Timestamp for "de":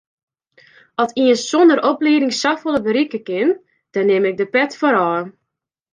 4.39-4.47